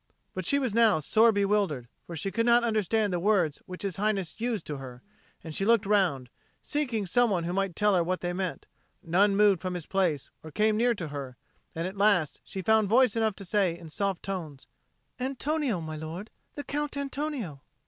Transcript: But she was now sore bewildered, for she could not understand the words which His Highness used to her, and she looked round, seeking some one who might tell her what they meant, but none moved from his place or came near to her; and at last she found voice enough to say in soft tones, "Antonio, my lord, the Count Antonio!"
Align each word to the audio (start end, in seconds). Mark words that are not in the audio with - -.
But 0.33 0.47
she 0.47 0.57
was 0.57 0.73
now 0.73 0.99
sore 0.99 1.31
bewildered, 1.31 1.87
for 2.07 2.15
she 2.15 2.31
could 2.31 2.47
not 2.47 2.63
understand 2.63 3.13
the 3.13 3.19
words 3.19 3.59
which 3.67 3.83
His 3.83 3.97
Highness 3.97 4.41
used 4.41 4.65
to 4.65 4.77
her, 4.77 5.03
and 5.43 5.53
she 5.53 5.63
looked 5.63 5.85
round, 5.85 6.31
seeking 6.59 7.05
some 7.05 7.29
one 7.29 7.43
who 7.43 7.53
might 7.53 7.75
tell 7.75 7.93
her 7.93 8.03
what 8.03 8.21
they 8.21 8.33
meant, 8.33 8.65
but 9.03 9.11
none 9.11 9.35
moved 9.35 9.61
from 9.61 9.75
his 9.75 9.85
place 9.85 10.31
or 10.41 10.49
came 10.49 10.75
near 10.75 10.95
to 10.95 11.09
her; 11.09 11.37
and 11.75 11.87
at 11.87 11.97
last 11.97 12.41
she 12.43 12.63
found 12.63 12.89
voice 12.89 13.15
enough 13.15 13.35
to 13.35 13.45
say 13.45 13.77
in 13.77 13.89
soft 13.89 14.23
tones, 14.23 14.65
"Antonio, 15.19 15.79
my 15.79 15.97
lord, 15.97 16.31
the 16.55 16.63
Count 16.63 16.97
Antonio!" 16.97 17.61